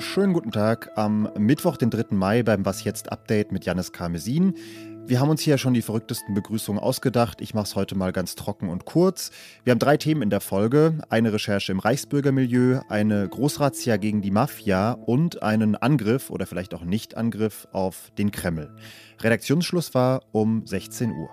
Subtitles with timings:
[0.00, 2.06] Schönen guten Tag am Mittwoch, den 3.
[2.10, 4.54] Mai beim Was jetzt Update mit Janis Karmesin.
[5.06, 7.40] Wir haben uns hier schon die verrücktesten Begrüßungen ausgedacht.
[7.40, 9.30] Ich mache es heute mal ganz trocken und kurz.
[9.62, 10.98] Wir haben drei Themen in der Folge.
[11.08, 16.84] Eine Recherche im Reichsbürgermilieu, eine Großrazzia gegen die Mafia und einen Angriff oder vielleicht auch
[16.84, 18.76] Nicht-Angriff auf den Kreml.
[19.20, 21.30] Redaktionsschluss war um 16 Uhr.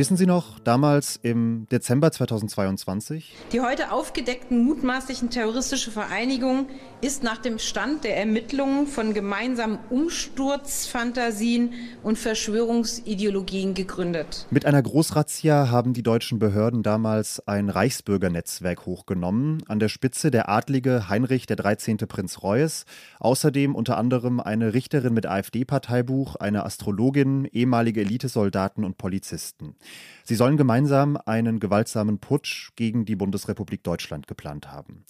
[0.00, 3.34] Wissen Sie noch, damals im Dezember 2022?
[3.52, 6.68] Die heute aufgedeckten mutmaßlichen terroristische Vereinigung
[7.02, 14.46] ist nach dem Stand der Ermittlungen von gemeinsamen Umsturzfantasien und Verschwörungsideologien gegründet.
[14.50, 19.62] Mit einer Großrazzia haben die deutschen Behörden damals ein Reichsbürgernetzwerk hochgenommen.
[19.68, 21.98] An der Spitze der adlige Heinrich der 13.
[21.98, 22.86] Prinz Reuß.
[23.18, 29.74] Außerdem unter anderem eine Richterin mit AfD-Parteibuch, eine Astrologin, ehemalige Elitesoldaten und Polizisten.
[30.24, 35.04] Sie sollen gemeinsam einen gewaltsamen Putsch gegen die Bundesrepublik Deutschland geplant haben.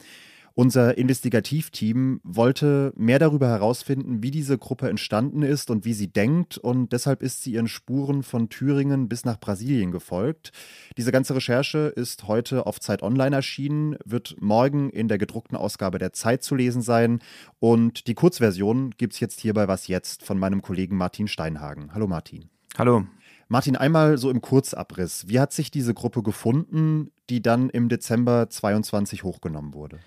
[0.54, 6.58] Unser Investigativteam wollte mehr darüber herausfinden, wie diese Gruppe entstanden ist und wie sie denkt,
[6.58, 10.52] und deshalb ist sie ihren Spuren von Thüringen bis nach Brasilien gefolgt.
[10.96, 15.98] Diese ganze Recherche ist heute auf Zeit Online erschienen, wird morgen in der gedruckten Ausgabe
[15.98, 17.20] der Zeit zu lesen sein,
[17.58, 21.94] und die Kurzversion gibt es jetzt hier bei Was Jetzt von meinem Kollegen Martin Steinhagen.
[21.94, 22.50] Hallo Martin.
[22.76, 23.06] Hallo.
[23.52, 25.26] Martin, einmal so im Kurzabriss.
[25.26, 29.98] Wie hat sich diese Gruppe gefunden, die dann im Dezember 22 hochgenommen wurde?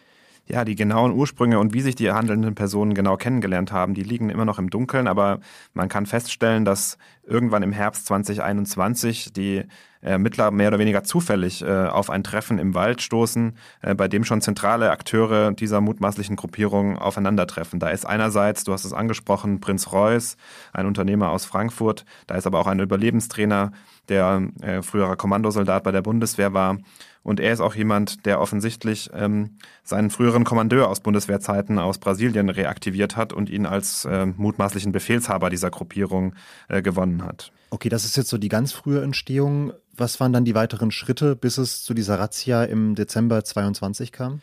[0.47, 4.29] Ja, die genauen Ursprünge und wie sich die handelnden Personen genau kennengelernt haben, die liegen
[4.29, 5.41] immer noch im Dunkeln, aber
[5.73, 9.63] man kann feststellen, dass irgendwann im Herbst 2021 die
[10.03, 14.23] Ermittler mehr oder weniger zufällig äh, auf ein Treffen im Wald stoßen, äh, bei dem
[14.23, 17.79] schon zentrale Akteure dieser mutmaßlichen Gruppierung aufeinandertreffen.
[17.79, 20.37] Da ist einerseits, du hast es angesprochen, Prinz Reuß,
[20.73, 22.05] ein Unternehmer aus Frankfurt.
[22.27, 23.71] Da ist aber auch ein Überlebenstrainer,
[24.09, 26.77] der äh, früherer Kommandosoldat bei der Bundeswehr war.
[27.23, 32.49] Und er ist auch jemand, der offensichtlich ähm, seinen früheren Kommandeur aus Bundeswehrzeiten aus Brasilien
[32.49, 36.35] reaktiviert hat und ihn als äh, mutmaßlichen Befehlshaber dieser Gruppierung
[36.67, 37.51] äh, gewonnen hat.
[37.69, 39.73] Okay, das ist jetzt so die ganz frühe Entstehung.
[39.95, 44.41] Was waren dann die weiteren Schritte, bis es zu dieser Razzia im Dezember 22 kam?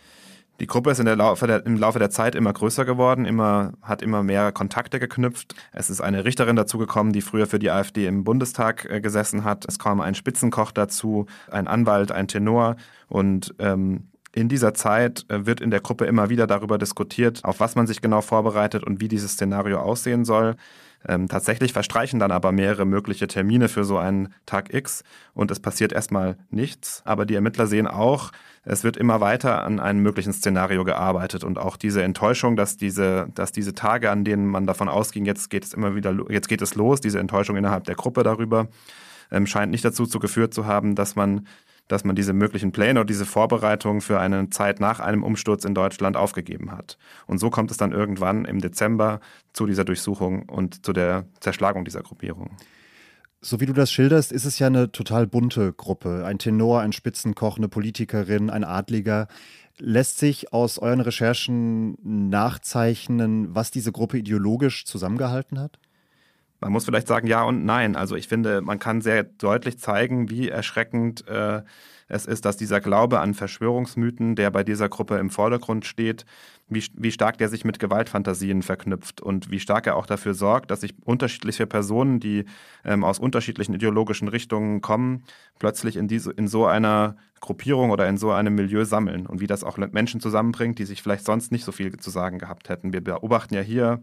[0.61, 4.23] Die Gruppe ist Laufe der, im Laufe der Zeit immer größer geworden, immer, hat immer
[4.23, 5.55] mehr Kontakte geknüpft.
[5.73, 9.65] Es ist eine Richterin dazugekommen, die früher für die AfD im Bundestag äh, gesessen hat.
[9.67, 12.77] Es kam ein Spitzenkoch dazu, ein Anwalt, ein Tenor
[13.09, 17.59] und ähm, in dieser Zeit äh, wird in der Gruppe immer wieder darüber diskutiert, auf
[17.59, 20.57] was man sich genau vorbereitet und wie dieses Szenario aussehen soll.
[21.07, 25.03] Ähm, tatsächlich verstreichen dann aber mehrere mögliche Termine für so einen Tag X
[25.33, 27.03] und es passiert erstmal nichts.
[27.07, 28.33] Aber die Ermittler sehen auch,
[28.65, 33.29] es wird immer weiter an einem möglichen Szenario gearbeitet und auch diese Enttäuschung, dass diese,
[33.35, 36.61] dass diese Tage, an denen man davon ausging, jetzt geht es immer wieder, jetzt geht
[36.61, 38.69] es los, diese Enttäuschung innerhalb der Gruppe darüber,
[39.31, 41.47] ähm, scheint nicht dazu zu geführt zu haben, dass man
[41.91, 45.75] dass man diese möglichen Pläne oder diese Vorbereitungen für eine Zeit nach einem Umsturz in
[45.75, 46.99] Deutschland aufgegeben hat.
[47.27, 49.21] Und so kommt es dann irgendwann im Dezember
[49.53, 52.51] zu dieser Durchsuchung und zu der Zerschlagung dieser Gruppierung.
[53.41, 56.25] So wie du das schilderst, ist es ja eine total bunte Gruppe.
[56.27, 59.29] Ein Tenor, ein Spitzenkoch, eine Politikerin, ein Adliger.
[59.79, 65.79] Lässt sich aus euren Recherchen nachzeichnen, was diese Gruppe ideologisch zusammengehalten hat?
[66.61, 67.97] Man muss vielleicht sagen ja und nein.
[67.97, 71.63] Also ich finde, man kann sehr deutlich zeigen, wie erschreckend äh,
[72.11, 76.27] es ist, dass dieser Glaube an Verschwörungsmythen, der bei dieser Gruppe im Vordergrund steht,
[76.69, 80.71] wie, wie stark der sich mit Gewaltfantasien verknüpft und wie stark er auch dafür sorgt,
[80.71, 82.45] dass sich unterschiedliche Personen, die
[82.85, 85.25] ähm, aus unterschiedlichen ideologischen Richtungen kommen,
[85.59, 89.47] plötzlich in, diese, in so einer Gruppierung oder in so einem Milieu sammeln und wie
[89.47, 92.93] das auch Menschen zusammenbringt, die sich vielleicht sonst nicht so viel zu sagen gehabt hätten.
[92.93, 94.03] Wir beobachten ja hier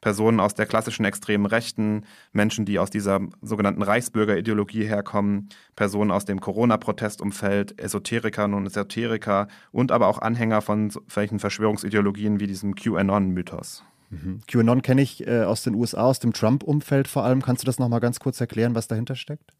[0.00, 6.24] Personen aus der klassischen extremen Rechten, Menschen, die aus dieser sogenannten Reichsbürgerideologie herkommen, Personen aus
[6.24, 13.84] dem Corona-Protestumfeld, Esoteriker und Esoteriker und aber auch Anhänger von solchen Verschwörungsideologien wie diesem QAnon-Mythos.
[14.10, 14.40] Mhm.
[14.46, 17.42] QAnon kenne ich äh, aus den USA, aus dem Trump-Umfeld vor allem.
[17.42, 19.52] Kannst du das nochmal ganz kurz erklären, was dahinter steckt?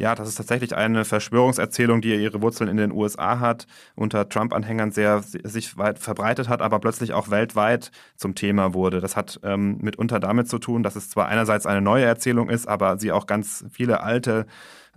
[0.00, 4.92] Ja, das ist tatsächlich eine Verschwörungserzählung, die ihre Wurzeln in den USA hat, unter Trump-Anhängern
[4.92, 9.00] sehr sich weit verbreitet hat, aber plötzlich auch weltweit zum Thema wurde.
[9.02, 12.66] Das hat ähm, mitunter damit zu tun, dass es zwar einerseits eine neue Erzählung ist,
[12.66, 14.46] aber sie auch ganz viele alte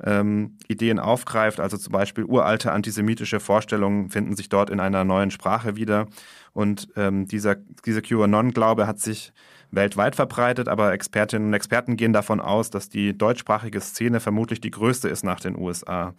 [0.02, 1.60] ähm, Ideen aufgreift.
[1.60, 6.08] Also zum Beispiel uralte antisemitische Vorstellungen finden sich dort in einer neuen Sprache wieder.
[6.54, 7.56] Und ähm, dieser,
[7.86, 9.34] dieser QAnon-Glaube hat sich
[9.72, 14.72] weltweit verbreitet, aber Expertinnen und Experten gehen davon aus, dass die deutschsprachige Szene vermutlich die
[14.72, 16.14] größte ist nach den USA.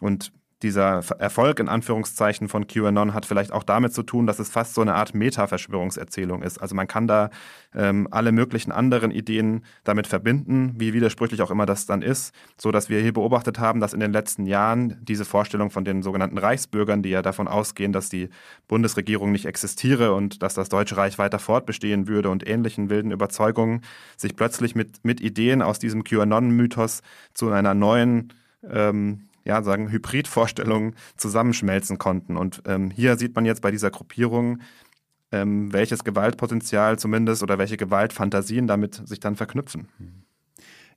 [0.00, 0.32] Und
[0.62, 4.74] dieser Erfolg in Anführungszeichen von QAnon hat vielleicht auch damit zu tun, dass es fast
[4.74, 6.58] so eine Art Meta-Verschwörungserzählung ist.
[6.58, 7.30] Also man kann da
[7.74, 12.70] ähm, alle möglichen anderen Ideen damit verbinden, wie widersprüchlich auch immer das dann ist, so
[12.70, 16.38] dass wir hier beobachtet haben, dass in den letzten Jahren diese Vorstellung von den sogenannten
[16.38, 18.28] Reichsbürgern, die ja davon ausgehen, dass die
[18.68, 23.80] Bundesregierung nicht existiere und dass das Deutsche Reich weiter fortbestehen würde und ähnlichen wilden Überzeugungen,
[24.16, 27.02] sich plötzlich mit, mit Ideen aus diesem QAnon-Mythos
[27.32, 28.32] zu einer neuen
[28.68, 32.36] ähm, ja, sagen, Hybridvorstellungen zusammenschmelzen konnten.
[32.36, 34.60] Und ähm, hier sieht man jetzt bei dieser Gruppierung,
[35.32, 39.88] ähm, welches Gewaltpotenzial zumindest oder welche Gewaltfantasien damit sich dann verknüpfen.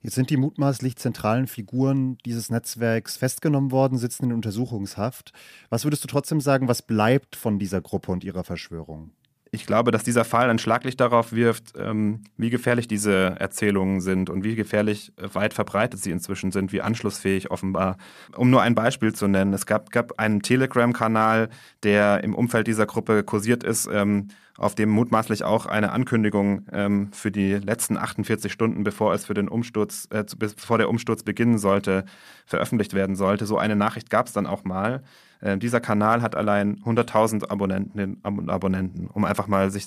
[0.02, 5.32] Jetzt sind die mutmaßlich zentralen Figuren dieses Netzwerks festgenommen worden, sitzen in Untersuchungshaft.
[5.70, 9.12] Was würdest du trotzdem sagen, was bleibt von dieser Gruppe und ihrer Verschwörung?
[9.54, 14.28] Ich glaube, dass dieser Fall ein Schlaglicht darauf wirft, ähm, wie gefährlich diese Erzählungen sind
[14.28, 17.96] und wie gefährlich äh, weit verbreitet sie inzwischen sind, wie anschlussfähig offenbar.
[18.36, 21.48] Um nur ein Beispiel zu nennen, es gab, gab einen Telegram-Kanal,
[21.84, 27.12] der im Umfeld dieser Gruppe kursiert ist, ähm, auf dem mutmaßlich auch eine Ankündigung ähm,
[27.12, 31.58] für die letzten 48 Stunden, bevor es für den Umsturz, äh, bevor der Umsturz beginnen
[31.58, 32.04] sollte,
[32.46, 33.46] veröffentlicht werden sollte.
[33.46, 35.02] So eine Nachricht gab es dann auch mal.
[35.44, 39.86] Äh, dieser Kanal hat allein 100.000 Abonnenten, Abonnenten, um einfach mal sich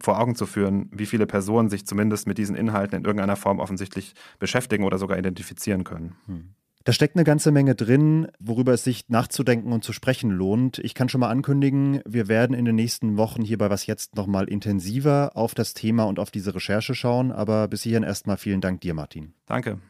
[0.00, 3.58] vor Augen zu führen, wie viele Personen sich zumindest mit diesen Inhalten in irgendeiner Form
[3.58, 6.14] offensichtlich beschäftigen oder sogar identifizieren können.
[6.26, 6.54] Hm.
[6.84, 10.78] Da steckt eine ganze Menge drin, worüber es sich nachzudenken und zu sprechen lohnt.
[10.78, 14.16] Ich kann schon mal ankündigen, wir werden in den nächsten Wochen hier bei Was Jetzt
[14.16, 17.32] nochmal intensiver auf das Thema und auf diese Recherche schauen.
[17.32, 19.32] Aber bis hierhin erstmal vielen Dank dir, Martin.
[19.46, 19.80] Danke.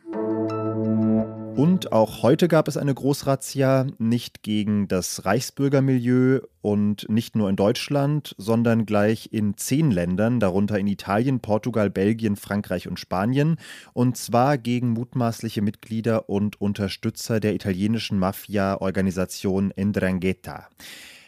[1.56, 7.54] Und auch heute gab es eine Großrazzia, nicht gegen das Reichsbürgermilieu und nicht nur in
[7.54, 13.58] Deutschland, sondern gleich in zehn Ländern, darunter in Italien, Portugal, Belgien, Frankreich und Spanien,
[13.92, 20.68] und zwar gegen mutmaßliche Mitglieder und Unterstützer der italienischen Mafia-Organisation Ndrangheta.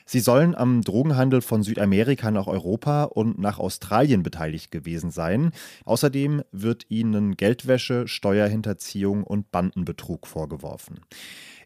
[0.08, 5.50] Sie sollen am Drogenhandel von Südamerika nach Europa und nach Australien beteiligt gewesen sein.
[5.84, 11.00] Außerdem wird ihnen Geldwäsche, Steuerhinterziehung und Bandenbetrug vorgeworfen.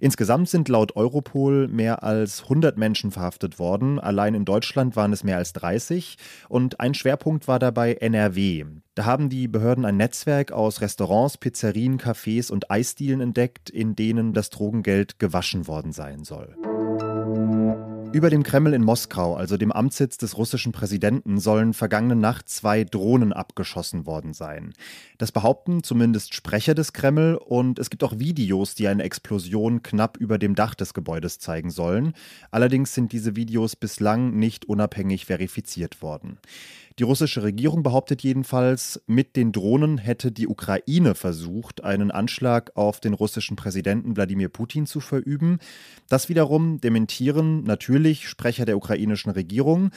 [0.01, 3.99] Insgesamt sind laut Europol mehr als 100 Menschen verhaftet worden.
[3.99, 6.17] Allein in Deutschland waren es mehr als 30.
[6.49, 8.65] Und ein Schwerpunkt war dabei NRW.
[8.95, 14.33] Da haben die Behörden ein Netzwerk aus Restaurants, Pizzerien, Cafés und Eisdielen entdeckt, in denen
[14.33, 16.57] das Drogengeld gewaschen worden sein soll.
[18.13, 22.83] Über dem Kreml in Moskau, also dem Amtssitz des russischen Präsidenten, sollen vergangene Nacht zwei
[22.83, 24.73] Drohnen abgeschossen worden sein.
[25.19, 30.17] Das behaupten zumindest Sprecher des Kreml und es gibt auch Videos, die eine Explosion knapp
[30.17, 32.15] über dem Dach des Gebäudes zeigen sollen.
[32.51, 36.39] Allerdings sind diese Videos bislang nicht unabhängig verifiziert worden.
[37.01, 43.01] Die russische Regierung behauptet jedenfalls, mit den Drohnen hätte die Ukraine versucht, einen Anschlag auf
[43.01, 45.61] den russischen Präsidenten Wladimir Putin zu verüben.
[46.11, 49.93] Das wiederum dementieren natürlich Sprecher der ukrainischen Regierung.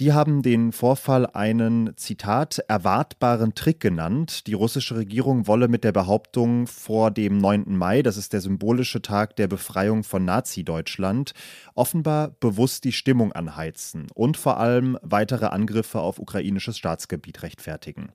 [0.00, 4.48] Die haben den Vorfall einen, Zitat, erwartbaren Trick genannt.
[4.48, 7.76] Die russische Regierung wolle mit der Behauptung vor dem 9.
[7.76, 11.34] Mai, das ist der symbolische Tag der Befreiung von Nazi-Deutschland,
[11.76, 18.10] offenbar bewusst die Stimmung anheizen und vor allem weitere Angriffe auf ukrainisches Staatsgebiet rechtfertigen.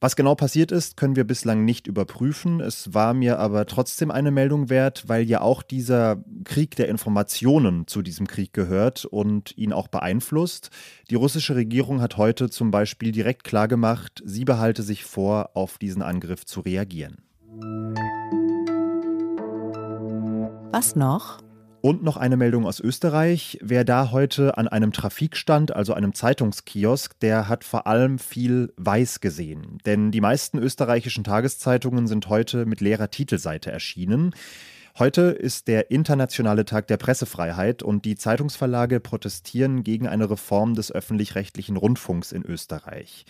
[0.00, 2.60] Was genau passiert ist, können wir bislang nicht überprüfen.
[2.60, 7.86] Es war mir aber trotzdem eine Meldung wert, weil ja auch dieser Krieg der Informationen
[7.86, 10.68] zu diesem Krieg gehört und ihn auch beeinflusst.
[11.08, 16.02] Die russische Regierung hat heute zum Beispiel direkt klargemacht, sie behalte sich vor, auf diesen
[16.02, 17.22] Angriff zu reagieren.
[20.70, 21.38] Was noch?
[21.84, 23.58] Und noch eine Meldung aus Österreich.
[23.60, 29.20] Wer da heute an einem Trafikstand, also einem Zeitungskiosk, der hat vor allem viel Weiß
[29.20, 29.76] gesehen.
[29.84, 34.34] Denn die meisten österreichischen Tageszeitungen sind heute mit leerer Titelseite erschienen.
[34.96, 40.92] Heute ist der internationale Tag der Pressefreiheit und die Zeitungsverlage protestieren gegen eine Reform des
[40.92, 43.26] öffentlich-rechtlichen Rundfunks in Österreich.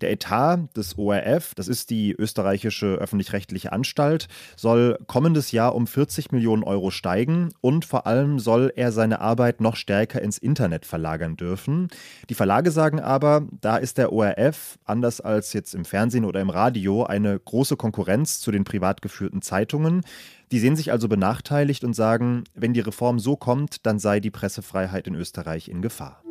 [0.00, 6.30] Der Etat des ORF, das ist die österreichische öffentlich-rechtliche Anstalt, soll kommendes Jahr um 40
[6.30, 11.34] Millionen Euro steigen und vor allem soll er seine Arbeit noch stärker ins Internet verlagern
[11.34, 11.88] dürfen.
[12.28, 16.50] Die Verlage sagen aber, da ist der ORF, anders als jetzt im Fernsehen oder im
[16.50, 20.02] Radio, eine große Konkurrenz zu den privat geführten Zeitungen.
[20.50, 24.30] Die sehen sich also benachteiligt und sagen, wenn die Reform so kommt, dann sei die
[24.30, 26.22] Pressefreiheit in Österreich in Gefahr.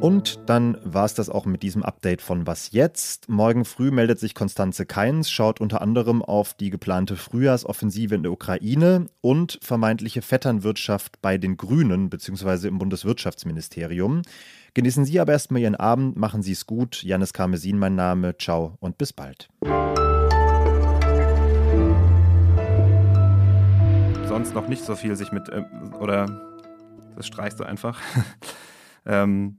[0.00, 3.28] Und dann war es das auch mit diesem Update von Was jetzt?
[3.28, 8.32] Morgen früh meldet sich Konstanze Keins, schaut unter anderem auf die geplante Frühjahrsoffensive in der
[8.32, 12.66] Ukraine und vermeintliche Vetternwirtschaft bei den Grünen bzw.
[12.66, 14.22] im Bundeswirtschaftsministerium.
[14.74, 17.04] Genießen Sie aber erstmal Ihren Abend, machen Sie es gut.
[17.04, 19.50] Janis Karmesin mein Name, ciao und bis bald.
[24.32, 25.62] Sonst noch nicht so viel sich mit, äh,
[26.00, 26.24] oder
[27.16, 28.00] das streichst du einfach.
[29.06, 29.58] ähm,